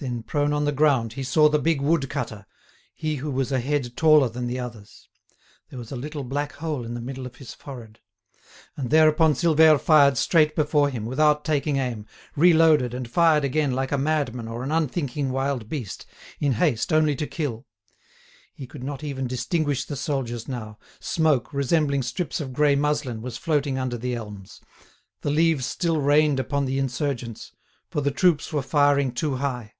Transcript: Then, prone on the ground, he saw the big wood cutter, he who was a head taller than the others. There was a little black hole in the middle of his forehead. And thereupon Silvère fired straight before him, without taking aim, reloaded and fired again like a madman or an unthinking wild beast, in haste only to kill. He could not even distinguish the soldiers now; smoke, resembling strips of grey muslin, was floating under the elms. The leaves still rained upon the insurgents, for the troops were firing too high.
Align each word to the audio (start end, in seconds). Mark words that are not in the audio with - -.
Then, 0.00 0.24
prone 0.24 0.52
on 0.52 0.64
the 0.66 0.72
ground, 0.72 1.12
he 1.14 1.22
saw 1.22 1.48
the 1.48 1.58
big 1.60 1.80
wood 1.80 2.10
cutter, 2.10 2.46
he 2.94 3.16
who 3.16 3.30
was 3.30 3.52
a 3.52 3.60
head 3.60 3.96
taller 3.96 4.28
than 4.28 4.48
the 4.48 4.58
others. 4.58 5.08
There 5.70 5.78
was 5.78 5.92
a 5.92 5.96
little 5.96 6.24
black 6.24 6.52
hole 6.54 6.84
in 6.84 6.92
the 6.94 7.00
middle 7.00 7.24
of 7.26 7.36
his 7.36 7.54
forehead. 7.54 8.00
And 8.76 8.90
thereupon 8.90 9.32
Silvère 9.34 9.80
fired 9.80 10.18
straight 10.18 10.54
before 10.56 10.90
him, 10.90 11.06
without 11.06 11.42
taking 11.44 11.76
aim, 11.76 12.04
reloaded 12.36 12.92
and 12.92 13.08
fired 13.08 13.44
again 13.44 13.70
like 13.70 13.92
a 13.92 13.96
madman 13.96 14.48
or 14.48 14.62
an 14.64 14.72
unthinking 14.72 15.30
wild 15.30 15.68
beast, 15.70 16.04
in 16.40 16.54
haste 16.54 16.92
only 16.92 17.14
to 17.16 17.26
kill. 17.28 17.64
He 18.52 18.66
could 18.66 18.82
not 18.84 19.02
even 19.04 19.26
distinguish 19.28 19.84
the 19.84 19.96
soldiers 19.96 20.48
now; 20.48 20.76
smoke, 21.00 21.54
resembling 21.54 22.02
strips 22.02 22.40
of 22.40 22.52
grey 22.52 22.74
muslin, 22.74 23.22
was 23.22 23.38
floating 23.38 23.78
under 23.78 23.96
the 23.96 24.14
elms. 24.16 24.60
The 25.22 25.30
leaves 25.30 25.64
still 25.64 26.00
rained 26.00 26.40
upon 26.40 26.64
the 26.66 26.78
insurgents, 26.80 27.52
for 27.88 28.00
the 28.02 28.10
troops 28.10 28.52
were 28.52 28.60
firing 28.60 29.10
too 29.12 29.36
high. 29.36 29.70